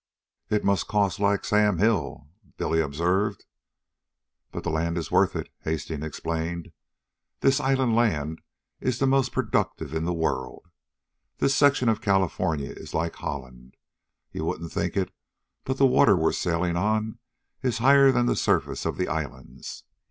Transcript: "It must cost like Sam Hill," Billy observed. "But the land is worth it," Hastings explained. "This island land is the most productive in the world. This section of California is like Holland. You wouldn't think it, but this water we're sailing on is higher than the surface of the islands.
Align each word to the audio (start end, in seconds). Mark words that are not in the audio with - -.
"It 0.49 0.63
must 0.63 0.87
cost 0.87 1.19
like 1.19 1.45
Sam 1.45 1.77
Hill," 1.77 2.27
Billy 2.57 2.81
observed. 2.81 3.45
"But 4.51 4.63
the 4.63 4.71
land 4.71 4.97
is 4.97 5.11
worth 5.11 5.35
it," 5.35 5.49
Hastings 5.59 6.03
explained. 6.03 6.71
"This 7.41 7.59
island 7.59 7.95
land 7.95 8.41
is 8.79 8.97
the 8.97 9.05
most 9.05 9.31
productive 9.31 9.93
in 9.93 10.05
the 10.05 10.11
world. 10.11 10.65
This 11.37 11.53
section 11.53 11.87
of 11.87 12.01
California 12.01 12.71
is 12.71 12.95
like 12.95 13.17
Holland. 13.17 13.77
You 14.31 14.43
wouldn't 14.43 14.71
think 14.71 14.97
it, 14.97 15.13
but 15.65 15.73
this 15.77 15.81
water 15.87 16.17
we're 16.17 16.31
sailing 16.31 16.75
on 16.75 17.19
is 17.61 17.77
higher 17.77 18.11
than 18.11 18.25
the 18.25 18.35
surface 18.35 18.87
of 18.87 18.97
the 18.97 19.07
islands. 19.07 19.83